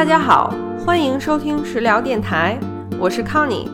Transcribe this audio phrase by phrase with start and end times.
[0.00, 0.50] 大家好，
[0.86, 2.58] 欢迎收听食疗电台，
[2.98, 3.68] 我是康妮。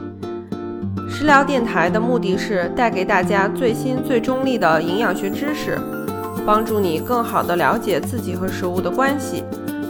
[1.09, 5.79] 食疗电台的目的是带给大家最新最中立的营养学知识，
[6.45, 9.45] 帮助你更好地了解自己和食物的关系，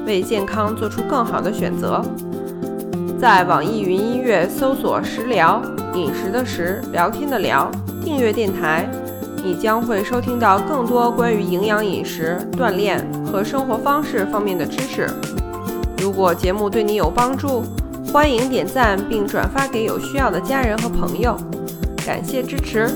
[0.06, 2.04] 为健康做出更好的选择。
[3.18, 5.62] 在网易云音乐搜索“食疗”，
[5.96, 7.70] 饮食的食，聊天的聊，
[8.04, 8.86] 订阅电台，
[9.42, 15.08] 你将会收听到更多关于营养、饮食、锻炼和生活方式方面的知识。
[15.98, 17.64] 如果节目对你有帮助，
[18.12, 21.36] 欢迎点赞并转发给有需要的家人和朋友，
[22.04, 22.90] 感谢支持。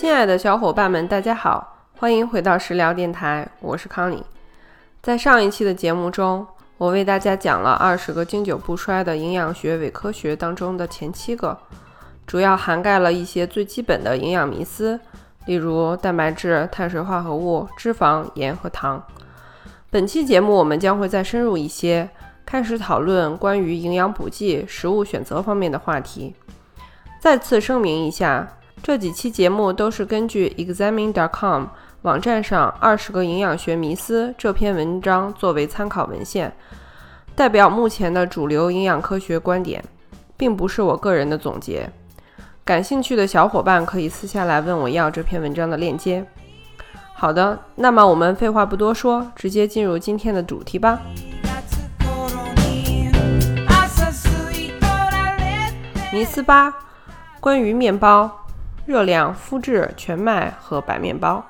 [0.00, 4.22] 亲爱的小伙伴们，大家好，欢迎回到食疗电台，我是康妮。
[5.02, 6.46] 在上一期的节目中，
[6.76, 11.58] 我为大家讲了二十个经久不衰的营养学伪科学当中的前七个，
[12.28, 15.00] 主要涵盖了一些最基本的营养迷思，
[15.46, 19.02] 例如蛋白质、碳水化合物、脂肪、盐和糖。
[19.90, 22.08] 本期节目我们将会再深入一些，
[22.46, 26.36] 开始讨论关于营养补剂、食物选择方面的话题。
[27.18, 28.48] 再次声明一下。
[28.82, 31.66] 这几期节目都是根据 Examine.com
[32.02, 36.52] 网站上二十个营养学迷思这篇文章作为参考文献，
[37.34, 39.84] 代表目前的主流营养科学观点，
[40.36, 41.90] 并不是我个人的总结。
[42.64, 46.24] 感兴趣的小伙伴可以私下来问我要这篇文章的链接。
[47.14, 51.00] 好的，那么我们废话不多说，直接进入今天的主题吧。
[56.12, 56.72] 迷思八，
[57.40, 58.30] 关于面包。
[58.88, 61.44] 热量、麸质、全麦和白面包。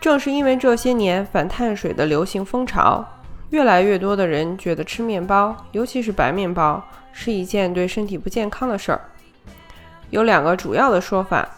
[0.00, 3.04] 正是因为这些年反碳水的流行风潮，
[3.50, 6.80] 越来越多的人觉得吃面包，尤其是白面包，
[7.12, 9.00] 是一件对身体不健康的事儿。
[10.10, 11.48] 有两个主要的说法：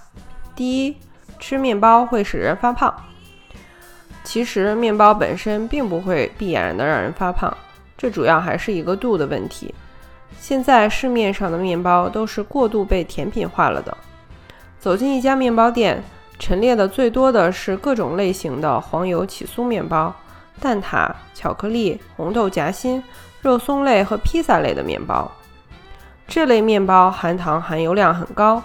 [0.56, 0.96] 第一，
[1.38, 2.94] 吃面包会使人发胖。
[4.22, 7.54] 其实面包本身并不会必然的让人发胖，
[7.98, 9.74] 这主要还是一个度的问题。
[10.46, 13.96] 现在市面上的面包都是过度被甜品化了的。
[14.78, 16.04] 走进一家面包店，
[16.38, 20.14] 陈列的最多的是各种类型的黄油起酥面包、
[20.60, 23.02] 蛋挞、巧克力、红豆夹心、
[23.40, 25.32] 肉松类和披萨类的面包。
[26.28, 28.62] 这类面包含糖含油量很高，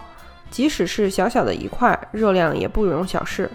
[0.51, 3.49] 即使是小小的一块，热量也不容小视，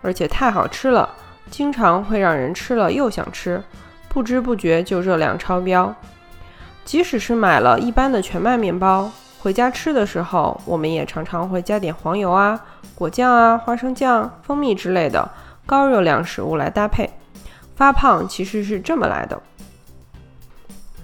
[0.00, 1.06] 而且太好吃了，
[1.50, 3.62] 经常会让人吃了又想吃，
[4.08, 5.94] 不知不觉就热量超标。
[6.88, 12.58] 即使是买了一般的全麦面包，回家吃的时候，我们也常常会加点黄油啊、
[12.94, 15.30] 果酱啊、花生酱、蜂蜜之类的
[15.66, 17.10] 高热量食物来搭配。
[17.76, 19.38] 发胖其实是这么来的。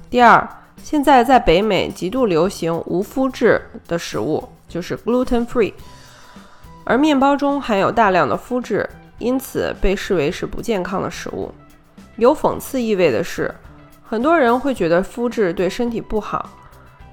[0.09, 0.49] 第二，
[0.83, 5.75] 现在在北美极度流行无麸质的食物，就是 gluten free，
[6.85, 11.53] 而面包中含有大量的麸质，因此被视为是不健康的食物。
[12.17, 13.55] 有讽刺意味的是。
[14.15, 16.49] 很多人会觉得麸质对身体不好，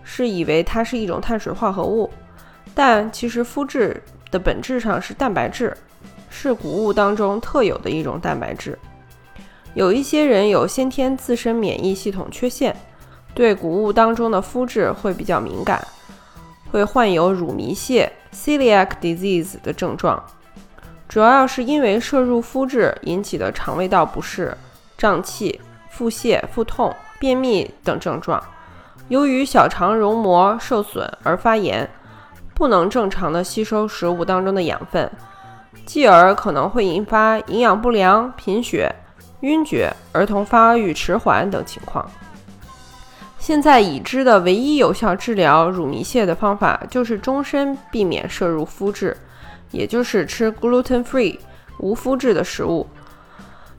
[0.04, 2.08] 是以为它是一种碳水化合物，
[2.76, 5.76] 但其实麸质的本质上是蛋白质，
[6.30, 8.78] 是谷物当中特有的一种蛋白质。
[9.74, 12.76] 有一些人有先天自身免疫系统缺陷，
[13.34, 15.84] 对谷物当中的麸质会比较敏感，
[16.70, 20.24] 会患有乳糜泻 （celiac disease） 的症状，
[21.10, 24.56] 主要是因为摄入麸质引起的肠胃道不适、
[24.96, 25.60] 胀气。
[25.92, 28.42] 腹泻、腹痛、便秘等症状，
[29.10, 31.88] 由于小肠绒膜受损而发炎，
[32.56, 35.12] 不能正常的吸收食物当中的养分，
[35.86, 38.90] 继而可能会引发营养不良、贫血、
[39.42, 42.10] 晕厥、儿童发育迟缓等情况。
[43.38, 49.16] 现在已知的唯一有效治疗乳糜泻的方法，就是终身避免摄入麸质，
[49.72, 51.38] 也就是吃 gluten-free
[51.80, 52.88] 无麸质的食物。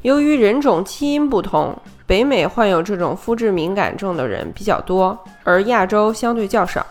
[0.02, 1.76] 由于人种基因不同。
[2.12, 6.86] 北美患有这种肤质敏感症的人比较多，而亚洲相对较少。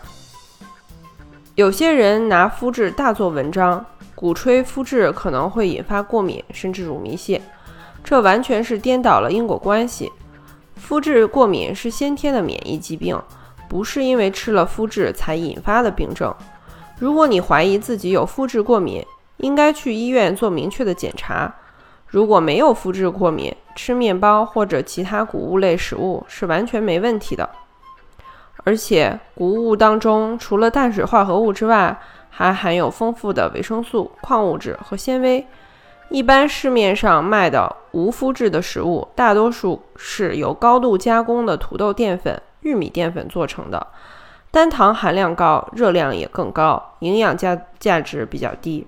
[1.54, 3.86] 有些人拿肤质大做文章，
[4.16, 7.40] 鼓吹肤质可能会引发过敏甚至乳糜泻，
[8.02, 10.10] 这完全是颠倒了因果关系。
[10.74, 13.16] 肤质过敏是先天的免疫疾病，
[13.68, 16.34] 不是因为吃了肤质才引发的病症。
[16.98, 19.00] 如果你怀疑自己有肤质过敏，
[19.36, 21.54] 应该去医院做明确的检查。
[22.08, 27.48] 如果没有肤质过敏，吃面包或者其他谷物类食物是完全没问题的。
[28.64, 31.98] 而且谷物当中除了碳水化合物之外，
[32.30, 35.46] 还含有丰富的维生素、矿物质和纤维。
[36.08, 43.86] 一般市面上卖的无麸质的食物，大多数是由高度加工的土豆淀粉、玉米淀粉做成的，
[44.50, 48.86] 单糖含量高，热量也更高，营养价价值比较低。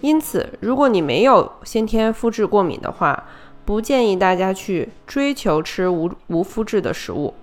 [0.00, 3.24] 因此，如果你没有先天肤质过敏的话，
[3.68, 7.34] 不建议大家去追求吃无无麸质的食物。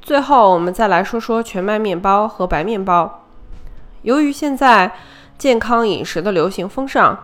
[0.00, 3.24] 最后，我们再来说说全麦面包和白面包。
[4.02, 4.92] 由于现在
[5.36, 7.18] 健康饮食的流行风尚，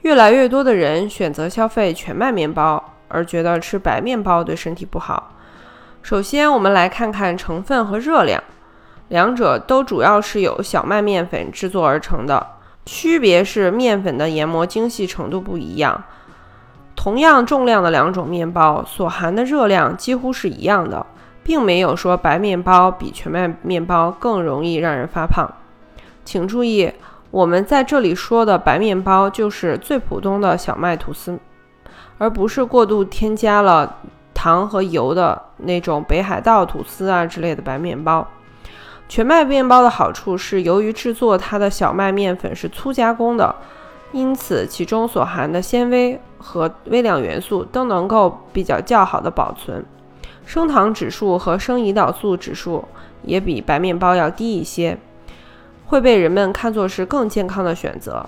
[0.00, 5.34] 越来越多的人选择消费全麦面包，而觉得吃白面包对身体不好。
[6.00, 8.42] 首先，我们来看看成分和热量，
[9.08, 12.54] 两者都主要是由小麦面粉制作而成的，
[12.86, 16.02] 区别是面粉的研磨精细程度不一样。
[17.02, 21.06] 同样重量的两种面包所含的热量几乎是一样的。
[21.42, 25.50] 并没有说白面包比全麦面包更容易让人发胖。
[26.22, 26.92] 请注意，
[27.30, 31.38] 我们在这里说的白面包就是最普通的小麦吐司，
[32.18, 33.96] 而不是过度添加了
[34.34, 38.28] 糖和油的那种北海道吐司啊之类的白面包。
[39.08, 43.56] 全麦面包的好处是，由于制作它的小麦面粉是粗加工的，
[44.12, 49.84] 因此其中所含的纤维和微量元素都能够比较较好的保存。
[50.44, 52.84] 升糖指数和升胰岛素指数
[53.22, 54.98] 也比白面包要低一些，
[55.86, 58.26] 会被人们看作是更健康的选择。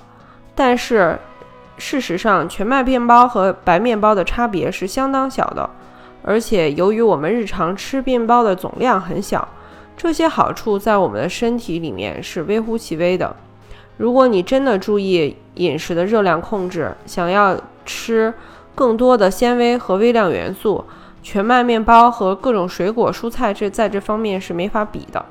[0.54, 1.18] 但是，
[1.78, 5.68] 事实上，全麦面包和白面包的差别是相当小的。
[6.22, 9.48] 而且，由于我们日常吃面包的总量很小，
[9.96, 13.34] 这些好处在我们的身体里面是微乎其微的。
[14.02, 17.56] 如果你真的注意饮食的热量控制，想要
[17.86, 18.34] 吃
[18.74, 20.84] 更多的纤维和微量元素，
[21.22, 25.24] 全麦面包和各种水果、蔬菜，这在这方面是没法比的。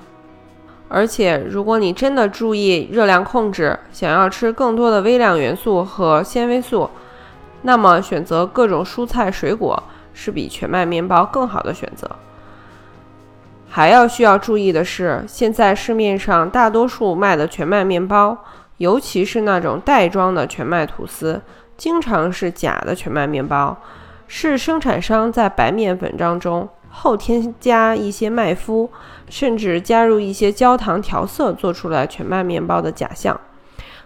[0.87, 6.89] 而且，如果你真的注意热量控制，想要吃更多的微量元素和纤维素，
[7.63, 9.83] 那么选择各种蔬菜、水果
[10.13, 12.09] 是比全麦面包更好的选择。
[13.73, 18.37] 还要需要注意的是，现在市面上大多数卖的全麦面包，
[18.81, 21.39] 尤其是那种袋装的全麦吐司，
[21.77, 23.77] 经常是假的全麦面包。
[24.27, 28.89] 是生产商在白面粉当中后添加一些麦麸，
[29.29, 33.39] 甚至加入一些焦糖调色，做出来全麦面包的假象。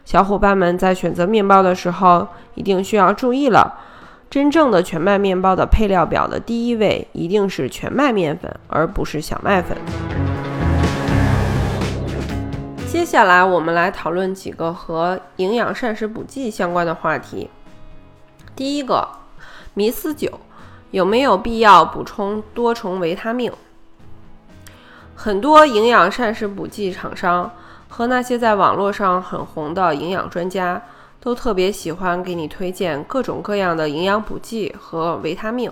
[0.03, 3.79] 小伙伴们在选择面包的时候，一定需要注意了。
[4.29, 9.77] 真正的全麦面包的配料表的第一位一定是全麦面粉，而不是小麦粉。
[12.95, 17.49] 接下来，我们来讨论几个和营养膳食补剂相关的话题。
[18.55, 19.05] 第一个。
[19.73, 20.39] 迷思九，
[20.91, 23.51] 有没有必要补充多重维他命？
[25.13, 27.51] 很多营养膳食补剂厂商
[27.89, 30.81] 和那些在网络上很红的营养专家，
[31.19, 35.69] 都特别喜欢给你推荐各种各样的营养补剂和维他命。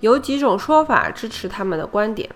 [0.00, 2.28] 有几种说法支持他们的观点，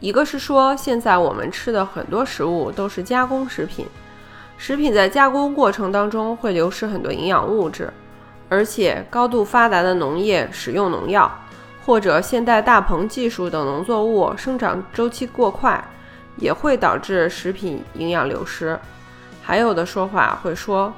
[0.00, 3.86] 一个是说，现在我们吃的很多食物都是加工食品，
[4.58, 7.92] 食品在加工过程当中会流失很多营养物质。
[8.48, 11.30] 而且，高度发达的农业使用农药，
[11.84, 15.82] 或者现代大棚技术等农作物生长周期过快，
[16.36, 18.78] 也会导致食品营养流失。
[19.42, 20.92] 还有的说法会说，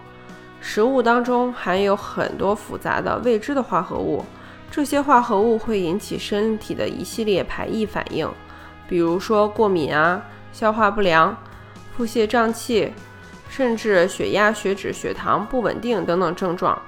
[0.61, 4.25] 食物当中含有很多复杂的未知的化合物，
[4.71, 8.29] 这些化合物会引起身体的一系列排异反应，
[8.89, 10.21] 比如说过敏啊、
[10.53, 11.37] 消化不良、
[11.97, 12.93] 腹泻胀气，
[13.49, 16.81] 甚至血压、血脂、血糖不稳定等等症状。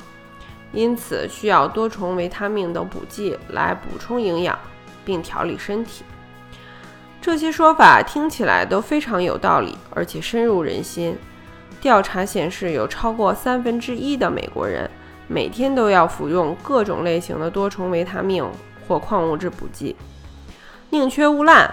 [0.73, 4.59] 因此，需要多重维他命等补剂来补充营养，
[5.05, 6.05] 并调理身体。
[7.21, 11.17] 这些说法听起来都非常有道理，而且深入人心。
[11.81, 14.89] 调查显示，有超过三分之一的美国人
[15.27, 18.49] 每天都要服用各种类型的多重维他命
[18.87, 19.97] 或矿物质补剂，
[20.91, 21.69] 宁缺毋滥，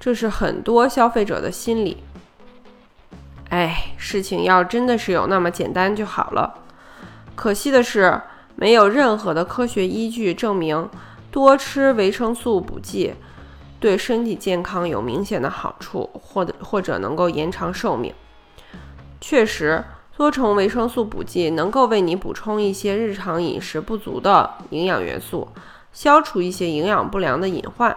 [0.00, 1.98] 这是很多消费者的心理。
[3.50, 6.54] 哎，事情要真的是有那么简单就好了。
[7.34, 8.20] 可惜的是。
[8.58, 10.88] 没有任何的科学依据证明
[11.30, 13.12] 多吃维生素补剂
[13.78, 18.14] 对身体健康有明显的好处，或者或者能够延长寿命。
[19.20, 19.84] 确实，
[20.16, 25.46] 多重维生素补剂能够为你补充一些日常饮食不足的营养元素，
[25.92, 27.94] 消除一些营养不良的隐患。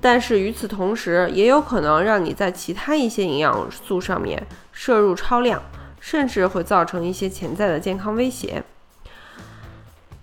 [0.00, 5.62] 但是与此同时，也有可能让你在其他一些营养素上面摄入超量，
[6.00, 8.62] 甚至会造成一些潜在的健康威胁。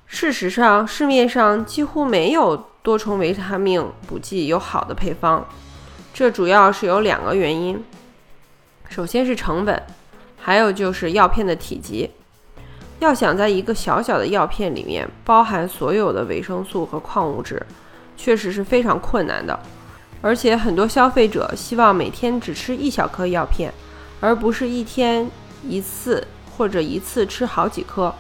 [0.07, 5.45] 事实上，市面上几乎没有多重维他命补剂有好的配方，
[6.13, 7.83] 这主要是有两个原因。
[8.89, 9.83] 首先是成本，
[10.39, 12.09] 还有就是药片的体积。
[12.99, 17.61] 要想在一个小小的药片里面包含所有的维生素和矿物质，
[18.17, 19.57] 确实是非常困难的。
[20.21, 23.71] 而且很多消费者希望每天只吃一小颗药片，
[24.19, 25.29] 而不是一天
[25.63, 28.13] 一次或者一次吃好几颗。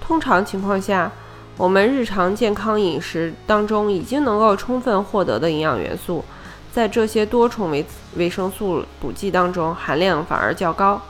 [0.00, 1.12] 通常情况下，
[1.56, 6.24] 我们日常健康饮食当中已经能够充分获得的营养元素，
[6.72, 7.84] 在这些多重维
[8.16, 11.00] 维生素补剂当中含量反而较高。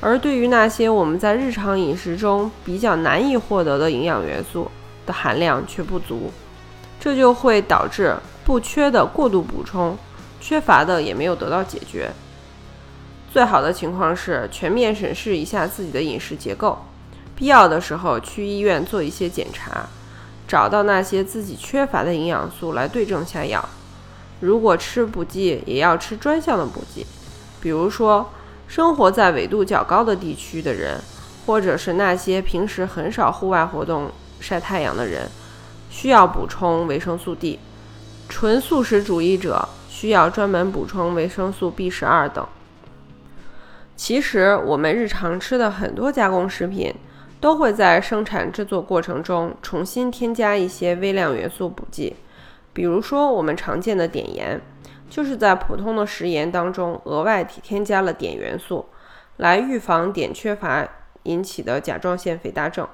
[0.00, 4.70] 而对于那些我们在日常饮食中比较难以获得的营养元素
[5.04, 6.32] 的含量却不足，
[7.00, 8.14] 这就会导致
[8.44, 9.96] 不缺的过度补充，
[10.40, 12.12] 缺乏的也没有得到解决。
[13.32, 16.78] 最好的情况是全面审视一下自己的饮食结构，
[17.34, 19.88] 必要的时候去医院做一些检查，
[20.46, 23.68] 找到那些自己缺乏的营养素来对症下药。
[24.40, 27.06] 如果吃补剂，也要吃专项的补剂，
[27.60, 28.30] 比如说。
[28.68, 31.00] 生活在纬度较高的地区的人，
[31.44, 35.28] 或者是那些平时很少户外活动、晒太阳的人，
[35.90, 37.58] 需要补充维生素 D；
[38.30, 42.46] 纯素食主义者需要专门补充维生素 B 十二等。
[43.96, 46.94] 其实，我们日常吃的很多加工食品，
[47.38, 52.16] 都会在生产制作过程中重新添加一些微量元素补剂，
[52.72, 54.58] 比如说我们常见的碘盐。
[55.10, 58.86] 就是在普通的食盐当中额外添加了碘元素，
[59.38, 60.86] 来预防碘缺乏
[61.24, 62.86] 引起的甲状腺肥大症。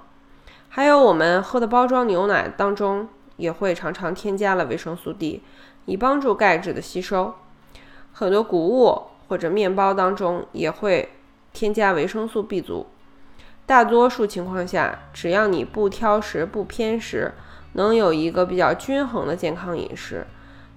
[0.68, 5.42] 还有我们喝的包装牛奶当中也会常常添加了维生素 D，
[5.86, 7.34] 以帮助钙质的吸收。
[8.12, 11.10] 很多谷物或者面包当中也会
[11.52, 12.86] 添加维生素 B 族。
[13.64, 17.32] 大多数情况下，只要你不挑食不偏食，
[17.72, 20.26] 能有一个比较均衡的健康饮食。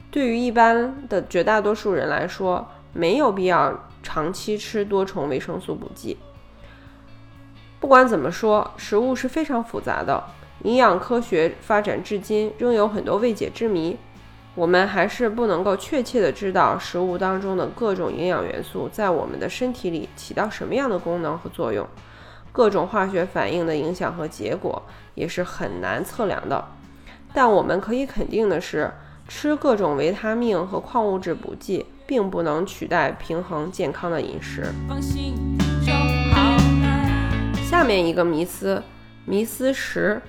[0.10, 6.18] 对于一般的绝大多数人来说，没有必要长期吃多重维生素补剂。
[7.80, 10.24] 不管怎么说，食物是非常复杂的，
[10.64, 13.98] 营养科学发展至今仍有很多未解之谜。
[14.56, 21.88] 我们还是不能够确切的知道食物当中的各种营养元素在我们的身体里起到什么样的功能和作用，
[22.52, 24.82] 各种化学反应的影响和结果
[25.16, 26.66] 也是很难测量的。
[27.34, 28.92] 但我们可以肯定的是。
[29.32, 34.74] 吃各种维他命和矿物质补剂，并不能取代平衡健康的饮食。
[37.80, 38.84] 下面一个迷思，
[39.24, 40.22] 迷思十：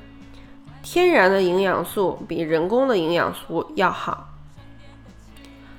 [0.85, 4.29] 天然的营养素比人工的营养素要好。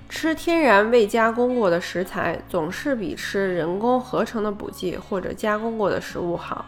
[0.09, 6.65] 吃天然未加工过的食材，总是比吃人工合成的补剂或者加工过的食物好。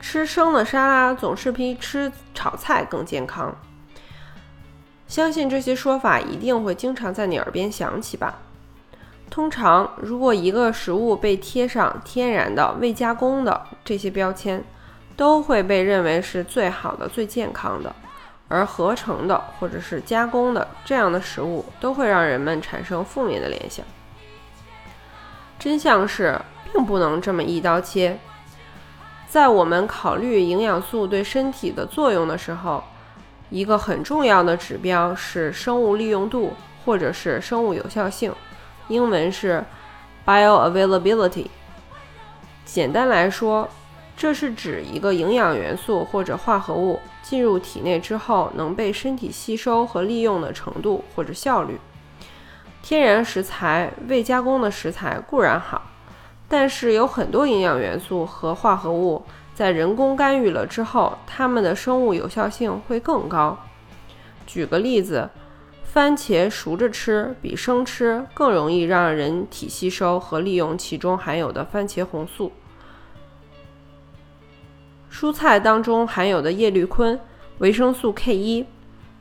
[0.00, 3.56] 吃生的沙拉总是比吃炒菜更健康。
[5.06, 8.40] 相信这些说法一定会经常在你耳边响起吧？
[9.30, 14.62] 通常，如果一个食物被贴上“天然的”“未加工的”这些标签，
[15.16, 17.90] 都会被认为是最好的、最健康的；
[18.48, 23.86] 而合成的或者是加工的这样的食物，都会让人们产生负面的联想。
[25.60, 26.36] 真相是，
[26.72, 28.18] 并不能这么一刀切。
[29.28, 32.82] 在我们考虑营养素对身体的作用的时候，
[33.48, 36.52] 一个很重要的指标是生物利用度，
[36.84, 38.32] 或者是生物有效性，
[38.90, 39.64] 英文是
[40.26, 41.46] bioavailability。
[42.64, 43.68] 简单来说，
[44.16, 51.78] 这是指一个营养元素或者化合物进入体内之后能被身体吸收和利用的程度或者效率。
[52.82, 55.82] 天然食材、未加工的食材固然好，
[56.48, 59.22] 但是有很多营养元素和化合物。
[59.54, 63.56] 在人工干预了之后，它们的生物有效性会更高。
[64.46, 65.28] 举个例子，
[65.92, 72.52] 番茄熟着吃比生吃更容易让人体吸收和利用其中含有的番茄红素。
[75.10, 77.18] 蔬菜当中含有的叶绿醌、
[77.58, 78.64] 维生素 K 一，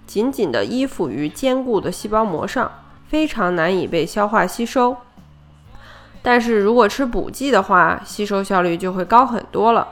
[0.06, 2.72] 紧紧地依附于坚固的细胞膜上，
[3.08, 4.96] 非常难以被消化吸收。
[6.22, 9.88] 但是如果吃补剂的话，吸收效率就会高很多了。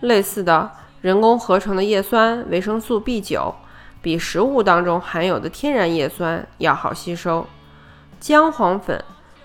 [0.00, 0.70] 类似的
[1.02, 3.54] 人工合成的叶酸、维生素 B 九，
[4.02, 7.46] 比食物当中含有的天然叶酸要好吸收。
[8.18, 9.02] 姜黄粉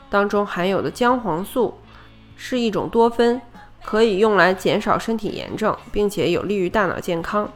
[0.09, 1.79] 当中含有的姜黄素
[2.35, 3.41] 是一种多酚，
[3.83, 7.49] 可以用来减少身体炎症，并且有利于大脑健康。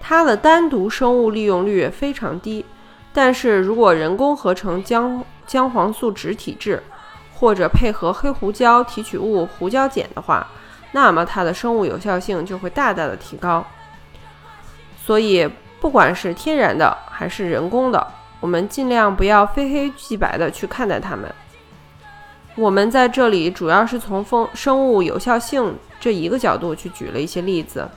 [0.00, 2.64] 它的单独生物利用率非常低，
[3.12, 6.82] 但是如果人工合成姜姜黄素脂体质，
[7.34, 10.46] 或者配合黑胡椒提取物胡椒碱的话，
[10.92, 13.66] 那么它的生物有效性就会大大的提高。
[15.04, 15.48] 所以，
[15.80, 18.06] 不管是天然的还是人工的，
[18.38, 21.32] 我们尽量不要非黑即白的去看待它们。
[22.54, 27.88] 我们在这里主要是从风生物有效性这一个角度去举了一些例子，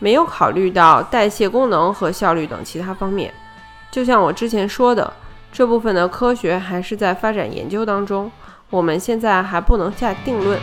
[0.00, 3.32] 没有考虑到代谢功能和效率等其他方面。
[3.92, 5.12] 就像我之前说的，
[5.52, 8.32] 这部分的科学还是在发展研究当中，
[8.70, 10.58] 我们现在还不能下定论。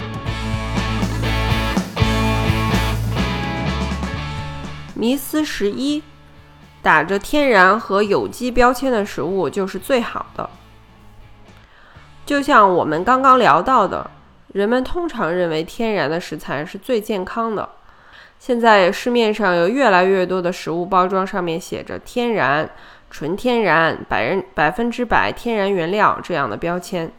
[4.95, 6.01] 迷思十一：
[6.87, 10.49] 打着天然和有机标签的食物就是最好的。
[12.25, 14.09] 就像我们刚刚聊到的，
[14.53, 17.67] 人们通常认为天然的食材是最健康的。
[18.39, 22.69] 现在市面上有越来越多的食物包装上面写着“天然
[23.11, 27.11] ”“纯天然”“百人百分之百天然原料”这样的标签，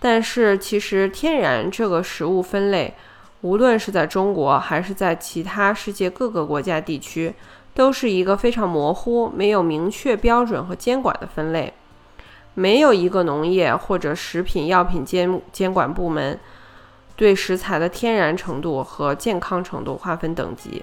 [0.00, 2.92] 但是其实“天然”这个食物分类。
[3.42, 7.32] 无论是在中国还是在其他世界各个国家地区，
[7.76, 11.72] 都是一个非常模糊、没有明确标准和监管的分类。
[12.54, 16.40] 没有一个农业或者食品药品监监管部门
[17.14, 20.82] 对食材的天然程度和健康程度划分等级。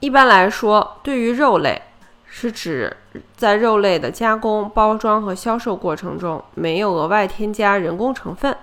[0.00, 1.80] 一般来说，对于肉类，
[2.26, 2.96] 是指
[3.36, 8.54] 在肉类的加工、包装和销售过程中没有额外添加人工成分，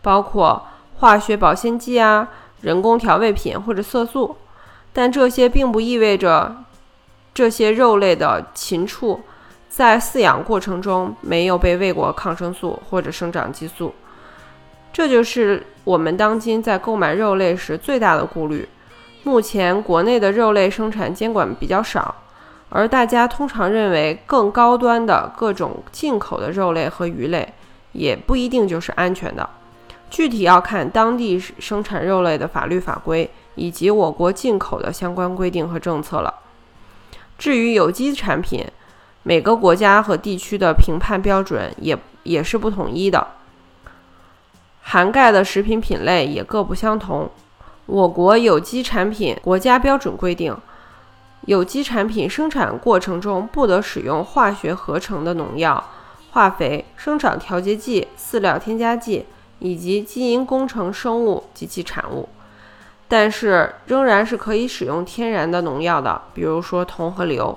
[0.00, 0.64] 包括。
[1.00, 2.28] 化学保鲜剂啊，
[2.60, 4.36] 人工调味品或者色素，
[4.92, 6.64] 但这些并不意味着
[7.32, 9.20] 这些肉类的禽畜
[9.68, 13.94] 在饲养过程中没有被喂过抗生素或者生长激素。
[14.92, 18.68] 这就是我们当今在购买肉类时最大的顾虑。
[19.22, 22.14] 目前国内的肉类生产监管比较少，
[22.70, 27.52] 而大家通常认为更高端的各种进口的肉类和鱼类
[27.92, 29.48] 也不一定就是安全的。
[30.08, 36.32] 具体要看当地生产肉类的法律法规，以及我国进口的相关规定和政策了。
[37.36, 38.64] 至于有机产品，
[39.24, 43.26] 每个国家和地区的评判标准也也是不统一的，
[44.82, 47.28] 涵盖的食品品类也各不相同。
[47.86, 50.56] 我国有机产品国家标准规定，
[51.46, 55.82] 有机产品生产过程中不得使用化学合成的农药、
[56.30, 59.26] 化肥、生长调节剂、饲料添加剂。
[59.60, 62.28] 以及基因工程生物及其产物，
[63.08, 67.56] 但是仍然是可以使用天然的农药的，比如说铜和硫。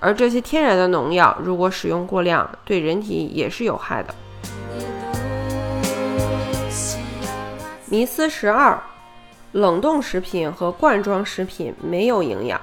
[0.00, 4.14] 而这些天然的农药如果使用过量，对人体也是有害的。
[7.88, 8.78] 迷思十二：
[9.52, 12.60] 冷冻食品和罐装食品没有营养。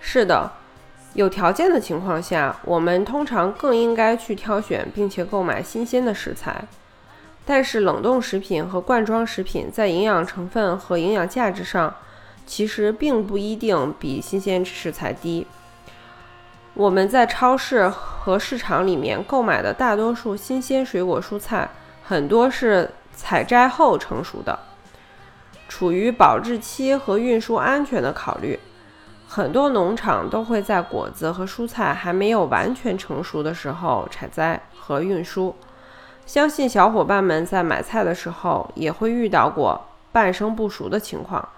[0.00, 0.50] 是的，
[1.14, 6.64] 有条件的情况下，我们通常更应该去挑选并且购买新鲜的食材。
[7.50, 11.94] 但是冷冻食品和罐装食品在营养成分和营养价值上，
[12.44, 15.46] 其实并不一定比新鲜食材低。
[16.74, 21.66] 我们在超市和市场里面购买的大多数新鲜水果蔬菜，
[22.04, 24.58] 很多是采摘后成熟的，
[25.70, 28.60] 处于保质期和运输安全的考虑，
[29.26, 35.56] 很多农场都会在果子和蔬菜还没有完全成熟的时候采摘和运输。
[36.28, 41.48] 相信小伙伴们在买菜的时候也会遇到过半生不熟的情况，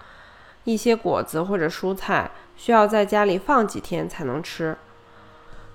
[0.63, 4.77] 一些果子或者蔬菜需要在家里放几天才能吃。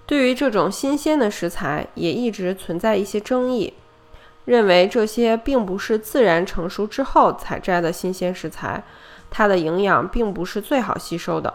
[0.07, 3.75] 对于这种新鲜的食材，也一直存在一些争议，
[4.47, 8.83] 认为这些并不是自然成熟之后采摘的新鲜食材，
[9.31, 11.53] 它的营养并不是最好吸收的。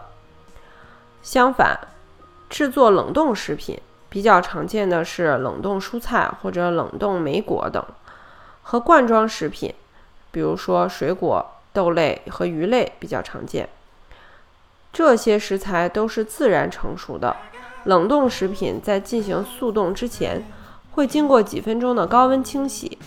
[1.24, 1.76] 相反，
[2.48, 3.80] 制作冷冻食品。
[4.12, 7.82] 比较常见的是冷冻蔬菜或者冷冻莓果等，
[8.60, 9.72] 和罐装食品，
[10.30, 13.70] 比如说水果、豆类和鱼类比较常见。
[14.92, 17.34] 这些食材都是自然成熟的。
[17.84, 20.44] 冷冻食品在进行速冻之前，
[20.90, 22.98] 会经过几分钟的高温清洗，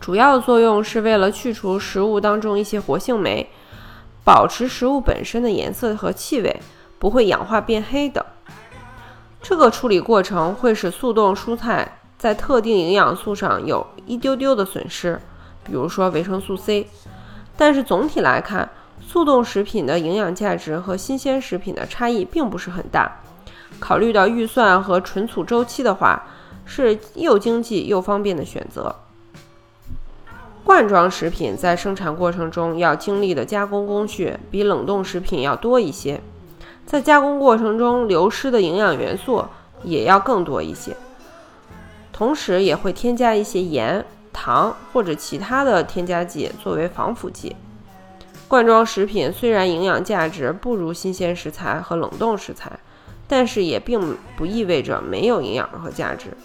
[0.00, 3.48] 主要作用是为了去除食物当中一些活性酶，
[4.24, 6.60] 保持食物本身的颜色和气味，
[6.98, 8.24] 不会氧化变黑等。
[9.42, 15.20] 这个处理过程会使速冻蔬菜在特定营养素上有一丢丢的损失，
[15.64, 16.86] 比如说维生素 C。
[17.56, 18.68] 但是总体来看，
[19.00, 23.20] 速冻食品的营养价值和新鲜食品的差异并不是很大。
[23.78, 26.22] 考虑到预算和存储周期的话，
[26.64, 28.94] 是又经济又方便的选择。
[30.62, 36.20] 罐装食品在生产过程中要经历的加工工序比冷冻食品要多一些。
[36.90, 39.44] 在加工过程中流失的营养元素
[39.84, 40.96] 也要更多一些，
[42.12, 47.54] 同时也会添加一些盐、糖或者其他的添加剂作为防腐剂。
[48.48, 52.72] 罐装食品虽然营养价值不如新鲜食材和冷冻食材，
[53.28, 56.36] 但是也并不意味着没有营养和价值。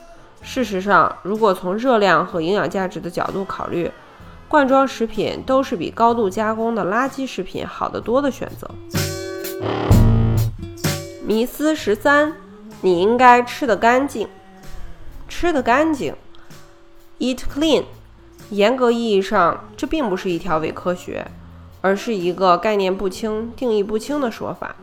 [0.44, 3.90] 事实上，如果从热量和营养价值的角度考虑，
[4.48, 8.70] 罐装食品都是比高度加工的垃圾食品好得多的选择。
[11.28, 12.34] 迷思十三：
[12.82, 14.28] 你应该吃得干净。
[15.28, 16.14] 吃得干净
[17.18, 17.84] ，eat clean。
[18.52, 21.26] 严格意义上，这并不是一条伪科学，
[21.82, 24.76] 而是一个概念不清、定义不清的说法。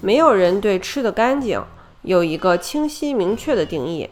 [0.00, 1.62] 没有人对吃得干净
[2.00, 4.08] 有一个清晰明确的定义。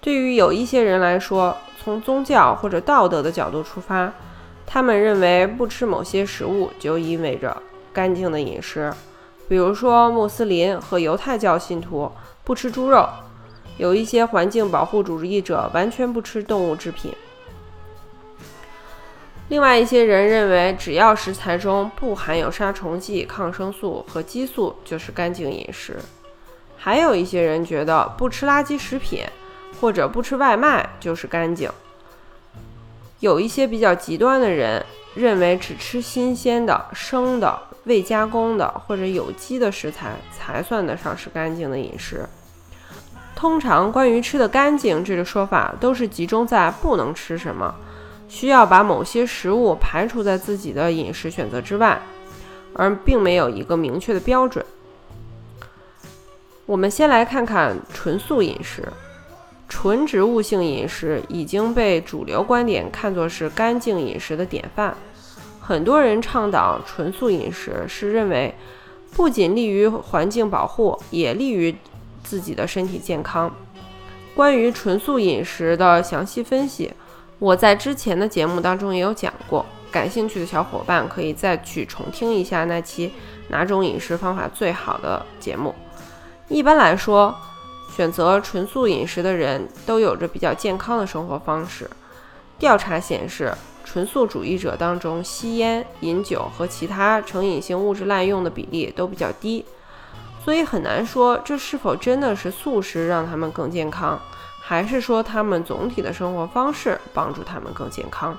[0.00, 4.12] 对于有一些人来说，从宗教或者道德的角度出发，
[4.64, 7.60] 他们认为不吃某些食物就意味着
[7.92, 8.92] 干净的饮食。
[9.48, 12.10] 比如说，穆斯林和犹太教信徒
[12.44, 13.08] 不吃猪肉，
[13.76, 17.12] 有一些环境保护主义者完全不吃动物制品。
[19.48, 25.98] 另外一些人认为，只要食材中不含有杀虫剂、抗生素和激素，就是干净饮食。
[26.78, 29.22] 还有一些人觉得，不吃垃圾食品
[29.80, 31.70] 或者不吃外卖就是干净。
[33.24, 34.84] 有一些比较极端的人
[35.14, 42.28] 认为，只吃新鲜的、生的、未加工的或者有机的食材才算得上是干净的饮食。
[43.34, 47.74] 通常，关于吃的干净这个说法，都是集中在不能吃什么。
[48.28, 51.98] 需要把某些食物排除在自己的饮食选择之外，
[52.74, 54.62] 而并没有一个明确的标准。
[56.66, 58.86] 我们先来看看纯素饮食，
[59.74, 64.96] 纯植物性饮食已经被主流观点看作是干净饮食的典范。
[65.60, 68.54] 很多人倡导纯素饮食，是认为
[69.16, 71.74] 不仅利于环境保护，也利于
[72.22, 73.52] 自己的身体健康。
[74.32, 76.92] 关于纯素饮食的详细分析。
[77.40, 83.12] 我在之前的节目当中也有讲过，感兴趣的小伙伴可以再去重听一下那期
[83.48, 85.74] 哪种饮食方法最好的节目。
[86.48, 87.34] 一般来说，
[87.94, 91.88] 选择纯素饮食的人都有着比较健康的生活方式。
[92.58, 93.52] 调查显示，
[93.84, 99.64] 纯素主义者当中吸烟、饮酒和其他成瘾性物质滥用的比例都比较低，
[100.44, 104.20] 所以很难说这是否真的是素食让他们更健康。
[104.60, 108.36] 还是说，他们总体的生活方式帮助他们更健康。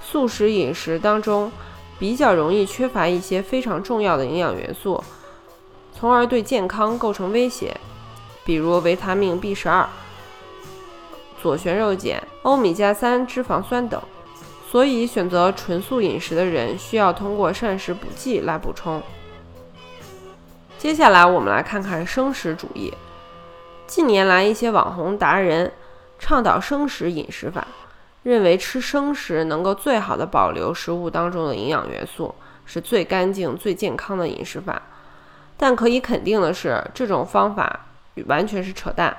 [0.00, 1.50] 素食饮食当中
[1.98, 5.02] 比较容易缺乏一些非常重要的营养元素，
[5.92, 7.76] 从而对健康构成威胁，
[8.44, 9.88] 比如维他命 B 十二、
[11.40, 14.00] 左旋肉碱、欧米伽三脂肪酸等。
[14.70, 19.02] 所以，选择纯素饮食的人需要通过膳食补剂来补充。
[20.78, 22.90] 接下来，我们来看看生食主义。
[23.86, 25.70] 近年来，一些网红达人
[26.18, 27.66] 倡导生食饮食法，
[28.22, 34.80] 认为吃生食能够最好的保留食物当中的营养元素，是最干净、最健康的饮食法。
[35.58, 37.88] 但可以肯定的是，这种方法
[38.26, 39.16] 完全是扯淡。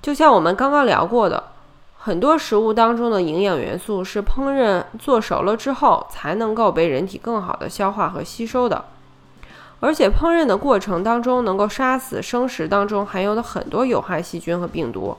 [0.00, 1.50] 就像我们刚刚聊过的，
[1.98, 8.84] 很多食物当中的营养元素是烹饪做熟了之后才能够被人体更好的消化和吸收的。
[9.78, 15.16] 而且烹饪的过程当中，能够杀死生食当中含有的很多有害细菌和病毒。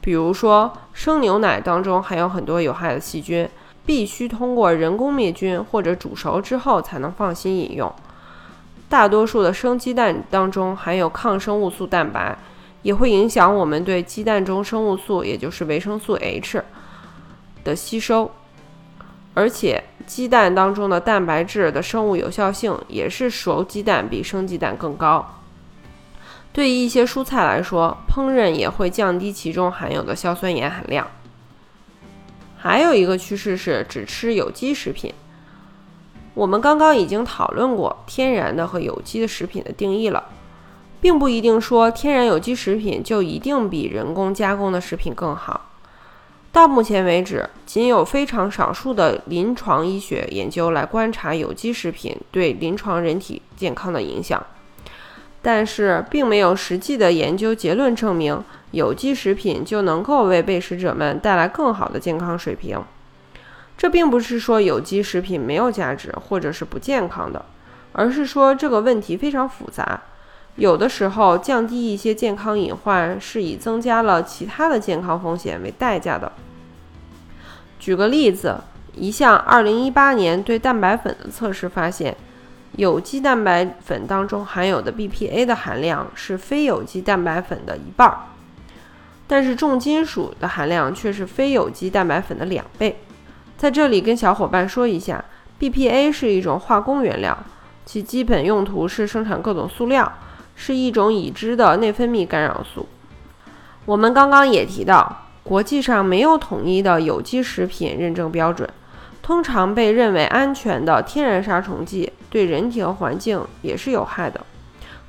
[0.00, 3.48] 比如说，生牛奶当中含有很多有害的细菌，
[3.84, 7.92] 必须通过人工灭菌或者煮熟之后才能放心饮用。
[8.88, 12.38] 大多数的生鸡蛋当中含有抗生物素蛋白，
[12.82, 16.62] 也会影响我们对鸡蛋中生物素，也就是维生素 H
[17.64, 18.30] 的吸收。
[19.34, 25.40] 而且，鸡蛋当中的蛋白质的生物有效性也是熟鸡蛋比生鸡蛋更高。
[26.52, 31.06] 对于一些蔬菜来说，烹饪也会降低其中含有的硝酸盐含量。
[32.56, 35.12] 还有一个趋势是只吃有机食品。
[36.36, 40.22] 我们刚刚已经讨论过天然的和有机的食品的定义了，
[41.00, 45.70] 并不一定说天然有机食品就一定比人工加工的食品更好。
[46.52, 54.44] 到目前为止，仅有非常少数的临床医学研究来观察有机食品对临床人体健康的影响，
[55.40, 62.78] 但是并没有实际的研究结论证明有机食品就能够为被试者们带来更好的健康水平。
[63.76, 67.44] 这并不是说有机食品没有价值或者是不健康的，
[67.92, 70.02] 而是说这个问题非常复杂。
[70.56, 76.32] 有的时候，降低一些健康隐患是以增加了其他的健康风险为代价的。
[77.78, 78.56] 举个例子，
[78.94, 82.16] 一项2018年对蛋白粉的测试发现，
[82.76, 88.20] 有机蛋白粉当中含有的 BPA 的含量是非有机蛋白粉的一半儿，
[89.26, 92.98] 但是重金属的含量却是非有机蛋白粉的两倍。
[93.56, 95.24] 在这里跟小伙伴说一下
[95.58, 97.36] ，BPA 是一种化工原料，
[97.84, 100.12] 其基本用途是生产各种塑料。
[100.58, 102.88] 是一种已知的内分泌干扰素。
[103.84, 108.66] 我们刚刚也提到，国际上没有统一的有机食品认证标准。
[109.20, 114.40] 通常被认为安全的天然杀虫剂对人体和环境也是有害的。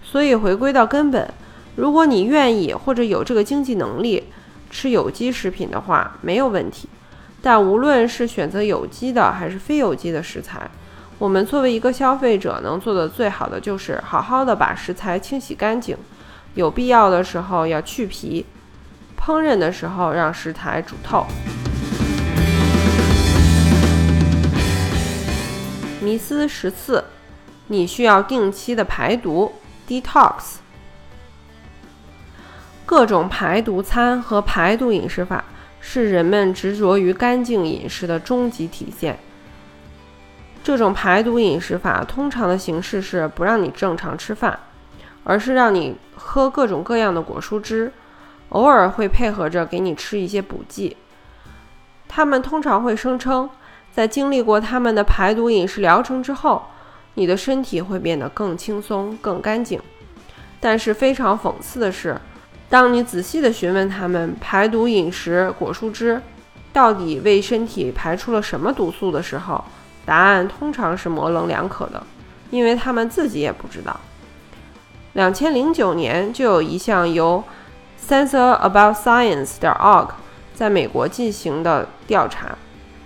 [0.03, 1.33] 所以回归到根本，
[1.77, 4.25] 如果你愿意或者有这个经济能力
[4.69, 6.89] 吃有机食品的话，没有问题。
[7.49, 10.69] 但无论是选择有机的还是非有机的食材，
[11.17, 15.95] 我们作为一个消费者能做的最好的就是好好的把食材清洗干净，
[16.55, 18.45] 有必要的时候要去皮，
[19.17, 21.25] 烹饪的时候让食材煮透。
[26.01, 27.05] 迷思十四：
[27.67, 29.53] 你需要定期的排毒
[29.87, 30.57] （detox）。
[32.85, 35.45] 各种排毒餐和排毒饮食法
[35.89, 39.17] 是人们执着于干净饮食的终极体现。
[40.61, 44.59] 这种排毒饮食法通常的形式是不让你正常吃饭，
[45.23, 47.93] 而是让你喝各种各样的果蔬汁，
[48.49, 50.97] 偶尔会配合着给你吃一些补剂。
[52.09, 53.49] 他们通常会声称，
[53.89, 56.63] 在经历过他们的排毒饮食疗程之后，
[57.13, 59.79] 你的身体会变得更轻松、更干净。
[60.59, 62.19] 但是非常讽刺的是，
[62.69, 66.21] 当你仔细地询问他们排毒饮食果蔬汁
[66.73, 69.63] 到底为身体排出了什么毒素的时候，
[70.05, 72.03] 答案通常是模棱两可的，
[72.49, 73.97] 因为他们自己也不知道。
[75.13, 77.43] 两千零九年就有一项由
[78.07, 80.09] censoraboutScience.org
[80.53, 82.55] 在美国进行的调查，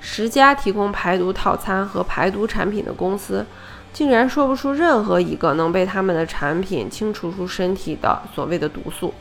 [0.01, 3.45] 十家提供排毒套餐和排毒产品的公司，
[3.93, 9.13] 竟然说不出任何一个能被他们的产品清除出身体的所谓的毒素，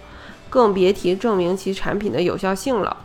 [0.51, 2.97] 更别提证明其产品的有效性了。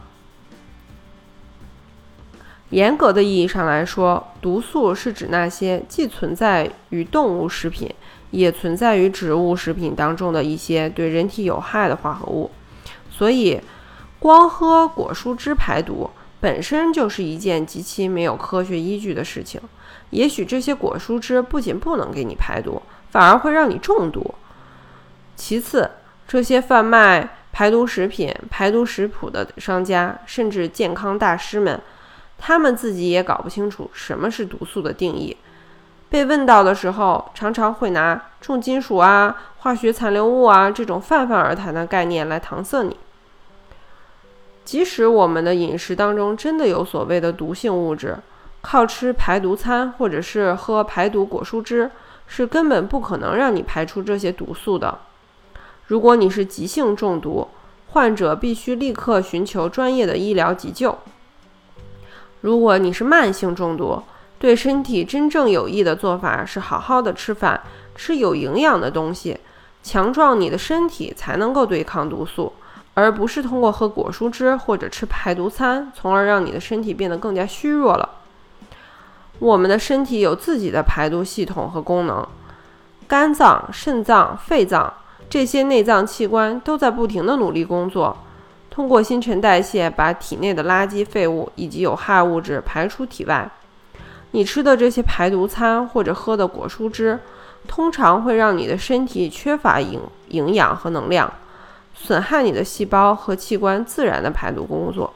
[2.71, 7.89] 严格的意义上来说，毒素是指那些既存在于动物食品，
[8.31, 12.49] 也存在于植物食品当中的一些对人体有害的化合物。
[13.09, 13.61] 所以，
[14.19, 16.09] 光喝果蔬汁排毒
[16.41, 19.61] 本身就是一件极其没有科学依据的事情。
[20.09, 22.81] 也许这些果蔬汁不仅不能给你排毒，
[23.11, 24.33] 反而会让你中毒。
[25.35, 25.89] 其次，
[26.27, 31.79] 这些贩卖排毒食品、排毒食谱的商家，甚至健康大师们。
[32.37, 35.37] 他们自己也搞不清楚什么是毒素的定义，
[36.09, 42.97] 被问到的时候，常常会拿重金属啊、化学残留物啊这种泛泛而谈的概念来搪塞你。
[44.65, 48.17] 即使我们的饮食当中真的有所谓的毒性物质，
[48.61, 51.89] 靠吃排毒餐或者是喝排毒果蔬汁，
[52.27, 54.99] 是根本不可能让你排出这些毒素的。
[55.87, 57.47] 如果你是急性中毒，
[57.89, 60.97] 患者必须立刻寻求专业的医疗急救。
[62.41, 64.01] 如果你是慢性中毒，
[64.39, 67.61] 对身体真正有益的做法是好好的吃饭，
[67.95, 69.39] 吃有营养的东西，
[69.83, 72.53] 强壮你的身体才能够对抗毒素，
[72.95, 78.09] 而不是通过喝果蔬汁或者吃排毒餐，从而让你的身体变得更加虚弱了。
[79.39, 82.27] 我们的身体有自己的排毒系统和功能，
[83.07, 84.93] 肝脏、肾脏、肺脏
[85.29, 88.17] 这些内脏器官都在不停的努力工作。
[88.69, 93.49] 通过新陈代谢，把体内的垃圾、废物以及有害物质排出体外。
[94.31, 97.17] 你吃的这些排毒餐或者喝的果蔬汁，
[97.67, 101.31] 通常会让你的身体缺乏营营养和能量，
[101.93, 105.13] 损害你的细胞和器官自然的排毒工作。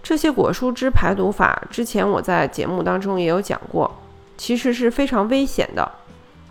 [0.00, 3.98] 这些果蔬汁排毒法，之前我在节目当中也有讲过，
[4.36, 5.90] 其实是非常危险的。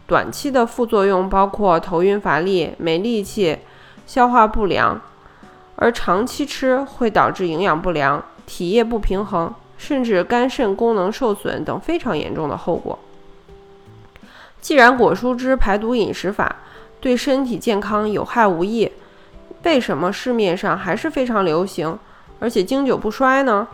[0.10, 3.60] 短期的副作用包括头晕乏力、没力气。
[4.08, 5.00] 消化不良，
[5.76, 12.98] 而长期吃会导致营养不良、体液不平衡，甚至肝肾功能受损等非常严重的后果。
[14.60, 16.56] 既然果蔬汁排毒饮食法
[17.00, 18.91] 对身体健康有害无益，
[19.62, 22.00] 为什么市面上还是非常流行，
[22.39, 23.67] 而且经久不衰呢？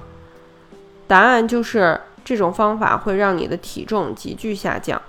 [1.07, 5.01] 答案就是这种方法会让你的体重急剧下降。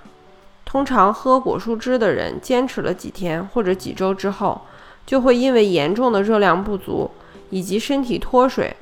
[0.67, 4.61] 通常喝果蔬汁的人，坚持了几天或者几周之后。
[5.05, 7.09] 就会因为严重的热量不足
[7.49, 8.75] 以及身体脱水，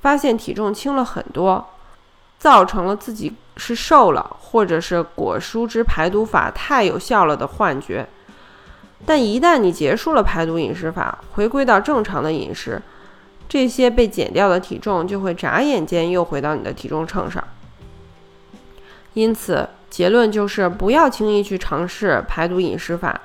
[0.00, 1.66] 发现体重轻了很多，
[2.38, 8.08] 造成了自己是瘦了，或者是果蔬汁排毒法太有效了的幻觉。
[9.04, 12.80] 但一旦你结束了排毒饮食法，回归到正常的饮食，
[13.46, 17.44] 这些被减掉的体重就会眨眼间又回到你的体重秤上。
[19.12, 23.18] 因此，结论就是不要轻易去尝试排毒饮食法。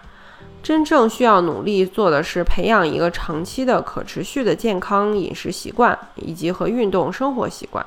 [0.63, 7.85] 真正需要努力做的是培养一个长期的可持续的健康饮食习惯，以及和运动生活习惯，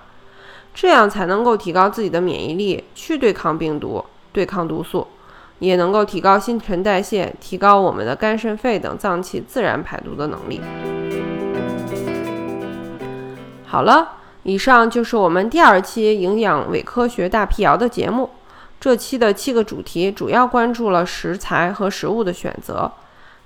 [0.75, 5.07] 这样才能够提高自己的免疫力，去对抗病毒、对抗毒素。
[5.61, 10.61] 也能够提高新陈代谢，提高我们的肝、肾、肺等脏器自然排毒的能力。
[13.65, 18.29] 好了，以上就是我们第二期营养伪科学大辟谣的节目。
[18.85, 22.93] 这期的七个主题主要关注了食材和食物的选择。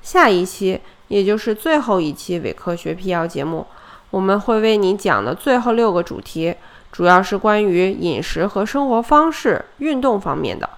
[0.03, 3.65] 下一期，也就是最后一期伪科学辟谣节目，
[4.11, 6.57] 我们会为你讲的最后六个主题，
[6.91, 10.69] 主要是关于饮食和生活方式、运动方面的。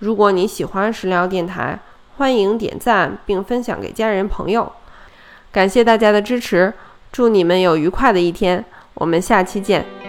[0.00, 1.80] 如果你喜欢食疗电台，
[2.18, 4.70] 欢迎点赞并分享给家人朋友。
[5.50, 6.74] 感谢大家的支持，
[7.10, 8.62] 祝你们有愉快的一天。
[8.92, 10.03] 我们下期见。